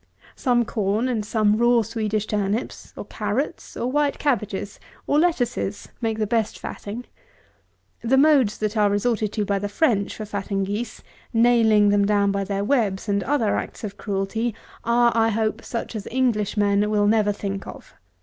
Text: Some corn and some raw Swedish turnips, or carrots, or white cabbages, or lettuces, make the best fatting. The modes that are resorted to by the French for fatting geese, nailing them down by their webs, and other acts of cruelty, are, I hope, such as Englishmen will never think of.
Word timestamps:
Some 0.35 0.65
corn 0.65 1.07
and 1.07 1.23
some 1.23 1.57
raw 1.57 1.83
Swedish 1.83 2.25
turnips, 2.25 2.91
or 2.97 3.05
carrots, 3.05 3.77
or 3.77 3.91
white 3.91 4.17
cabbages, 4.17 4.79
or 5.05 5.19
lettuces, 5.19 5.89
make 6.01 6.17
the 6.17 6.25
best 6.25 6.57
fatting. 6.57 7.05
The 8.03 8.17
modes 8.17 8.57
that 8.57 8.75
are 8.75 8.89
resorted 8.89 9.31
to 9.33 9.45
by 9.45 9.59
the 9.59 9.69
French 9.69 10.15
for 10.15 10.25
fatting 10.25 10.63
geese, 10.63 11.03
nailing 11.33 11.89
them 11.89 12.05
down 12.07 12.31
by 12.31 12.43
their 12.45 12.63
webs, 12.63 13.07
and 13.07 13.21
other 13.23 13.55
acts 13.57 13.83
of 13.83 13.95
cruelty, 13.97 14.55
are, 14.83 15.11
I 15.13 15.29
hope, 15.29 15.63
such 15.63 15.95
as 15.95 16.07
Englishmen 16.07 16.89
will 16.89 17.05
never 17.05 17.31
think 17.31 17.67
of. 17.67 17.93